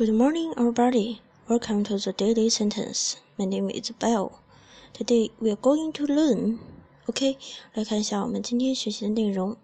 [0.00, 1.20] Good morning, everybody.
[1.46, 3.18] Welcome to the daily sentence.
[3.38, 4.40] My name is Bell.
[4.94, 6.58] Today we are going to learn.
[7.04, 7.36] OK，
[7.74, 9.58] 来看一下我们今天学习的内容。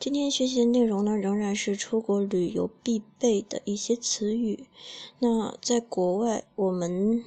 [0.00, 4.66] 今天学习的内容呢，仍然是出国旅游必备的一些词语。
[5.20, 7.22] 那在国外，我们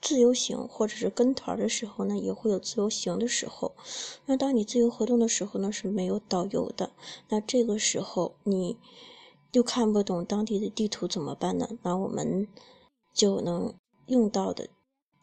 [0.00, 3.74] 自由行或者是跟团的时候呢，也会有自由行的时候。
[4.24, 6.90] 那当你自由活动的时候呢，是没有导游的。
[7.28, 8.78] 那这个时候你
[9.52, 11.68] 又看不懂当地的地图怎么办呢？
[11.82, 12.48] 那我们
[13.12, 13.74] 就能
[14.06, 14.68] 用到的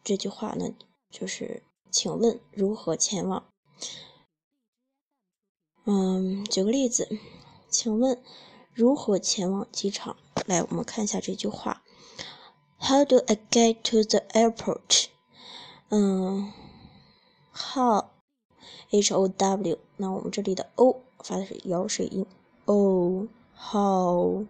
[0.03, 0.73] 这句话呢，
[1.09, 3.43] 就是请问如何前往？
[5.85, 7.09] 嗯，举个例子，
[7.69, 8.21] 请问
[8.73, 10.15] 如何前往机场？
[10.45, 11.83] 来，我们看一下这句话。
[12.77, 15.07] How do I get to the airport？
[15.89, 16.53] 嗯
[17.51, 22.25] ，how，h o w，那我们这里的 o 发的是咬水音
[22.65, 23.27] ，O
[23.59, 24.45] how，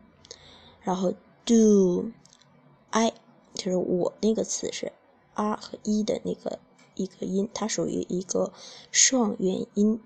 [0.81, 1.13] 然后
[1.45, 3.13] do，I，
[3.55, 4.93] 就是我那个词是
[5.33, 6.59] r 和 e 的那个
[6.95, 8.53] 一个音，它属于一个
[8.91, 9.99] 双元音，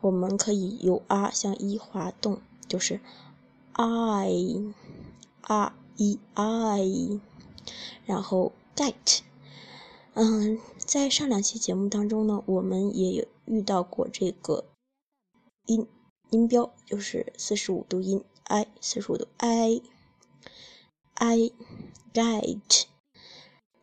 [0.00, 3.00] 我们可以由 r 向 e 滑动，就是
[3.72, 7.20] I，r e I。
[8.06, 9.20] 然后 get，
[10.14, 14.64] 嗯，在上两期节目当中呢，我们也有遇到过这个
[15.66, 15.86] 音
[16.30, 19.82] 音标，就是四十五度音 i，四十五度 i，i
[22.12, 22.84] get，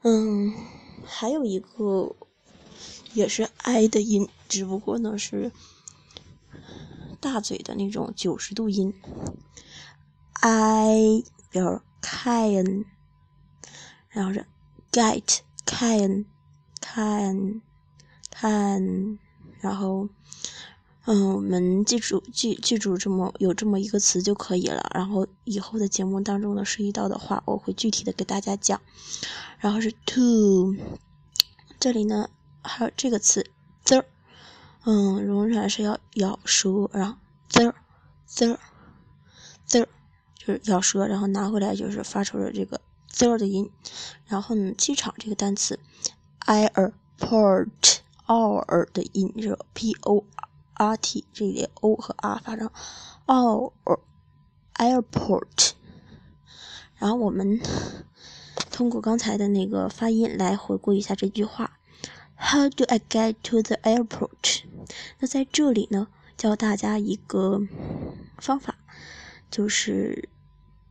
[0.04, 0.54] 嗯，
[1.06, 2.16] 还有一个
[3.14, 5.52] 也是 i 的音，只不过呢是
[7.20, 8.94] 大嘴的那种九十度音
[10.42, 12.86] ，i 比如 can。
[14.10, 14.46] 然后是
[14.94, 16.26] get can
[16.80, 17.62] can
[18.32, 19.20] can，
[19.60, 20.08] 然后
[21.06, 24.90] 嗯，我们记住记记住这么有这么一个词就可以了。
[24.94, 28.82] 然后以后的节目当中呢，涉及到的话，我会具体的给大家讲。
[29.60, 30.76] 然后是 to，
[31.80, 32.30] 这里呢
[32.64, 33.46] 还有这个词
[33.86, 34.04] the，
[34.84, 37.18] 嗯，仍然是要咬舌，然后
[37.50, 37.74] the
[38.36, 38.58] the
[39.70, 39.88] the
[40.36, 42.82] 就是咬舌，然后拿回来就是发出了这个。
[43.08, 43.72] z 的音，
[44.26, 45.80] 然后呢，机场这个单词
[46.46, 46.90] ，airport，r
[48.92, 50.24] 的音是 p o r
[50.76, 52.70] r t 这里 o 和 r 发成
[53.26, 53.74] o
[54.76, 55.72] airport，。
[56.98, 57.60] 然后我们
[58.72, 61.80] 通过刚才的那个发音来回顾一下这句话
[62.38, 64.64] ：How do I get to the airport？
[65.20, 67.62] 那在这里呢，教大家一个
[68.38, 68.76] 方法，
[69.50, 70.30] 就是。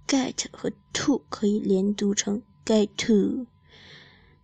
[0.06, 3.46] get 和 to 可以连读成 get to，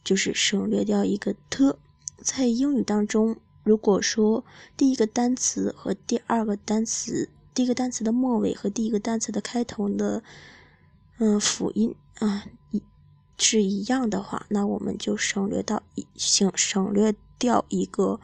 [0.02, 1.76] 就是省略掉一个 t。
[2.16, 4.44] 在英语当中，如果说
[4.76, 10.22] 第一个单词和第二个单词，第一个单词的末尾和第一个单词的开头的，
[11.18, 12.82] 嗯，辅音啊一
[13.36, 18.18] 是一样的话，那我们就省略到一省省略掉一个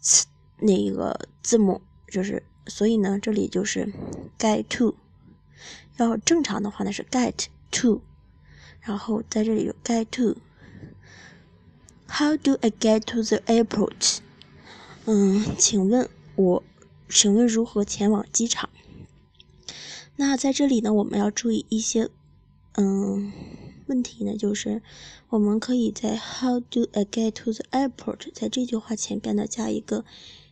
[0.00, 0.26] 词
[0.58, 3.92] 那个字母，就是所以呢，这里就是
[4.38, 4.94] get to。
[5.96, 8.00] 要正常的话呢是 get to，
[8.80, 10.36] 然后在这里有 get to。
[12.08, 14.18] How do I get to the airport？
[15.06, 16.62] 嗯，请问我，
[17.08, 18.70] 请问如何前往机场？
[20.16, 22.08] 那在这里呢，我们要注意一些
[22.74, 23.32] 嗯
[23.86, 24.82] 问题呢，就是
[25.28, 28.32] 我们可以在 How do I get to the airport？
[28.32, 30.04] 在这句话前边呢加一个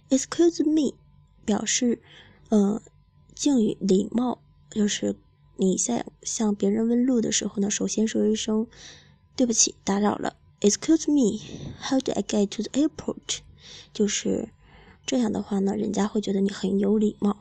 [0.08, 0.94] Excuse me，
[1.44, 2.00] 表示
[2.48, 2.82] 呃
[3.34, 5.16] 敬语礼貌，就是。
[5.60, 8.68] 你在向别人问路的时候呢，首先说一声
[9.34, 10.36] 对不起，打扰了。
[10.60, 11.40] Excuse me,
[11.80, 13.40] how do I get to the airport？
[13.92, 14.48] 就是
[15.06, 17.36] 这样的话呢，人家会觉得你很有礼貌。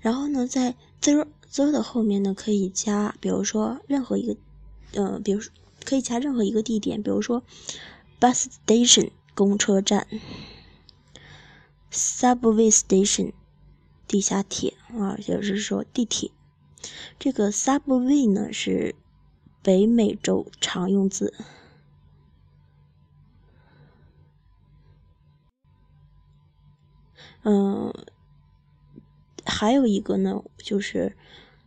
[0.00, 4.36] 然后呢，在 the the 的后面呢，可以加，比如说任何一个，
[4.92, 5.52] 呃，比如说
[5.84, 7.42] 可以加任何一个地点，比如说
[8.20, 10.06] bus station 公车站
[11.92, 13.32] ，subway station
[14.06, 16.30] 地下铁啊，也就是说地铁。
[17.18, 18.94] 这个 subway 呢是
[19.62, 21.34] 北美洲常用字，
[27.42, 27.92] 嗯，
[29.44, 31.16] 还有一个呢就是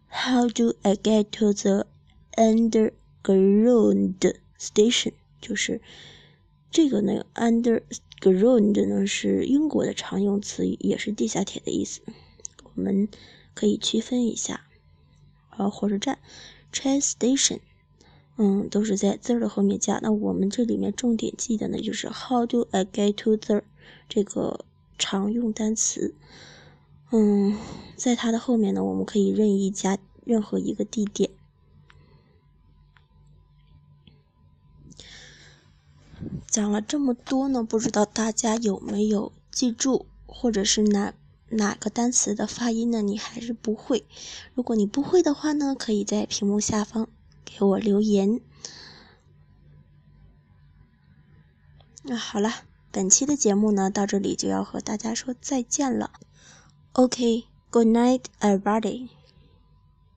[0.09, 1.88] How do I get to the
[2.35, 5.13] underground station？
[5.39, 5.81] 就是
[6.69, 12.01] 这个呢，underground 呢是英国的常用词语，也是地下铁的意思，
[12.63, 13.07] 我们
[13.53, 14.65] 可以区分一下。
[15.57, 16.19] 呃，火车站
[16.71, 17.59] ，train station，
[18.38, 20.00] 嗯，都是在 the 的后面加。
[20.01, 23.63] 那我们这里面重点记的呢，就是 how do I get to the
[24.07, 24.65] 这个
[25.01, 26.13] 常用单词。
[27.09, 27.57] 嗯
[27.98, 31.31] 在它的后面呢我们可以任意加任何一个地点。
[36.48, 41.13] 讲了这么多呢不知道大家有没有记住或者是哪
[41.50, 44.06] 哪个单词的发音呢你还是不会。
[44.53, 47.09] 如果你不会的话呢可以在屏幕下方
[47.44, 48.39] 给我留言。
[52.03, 52.51] 那好了
[52.91, 56.11] 本期的节目呢，到这里就要和大家说再见了。
[56.91, 59.07] OK，Good night, everybody.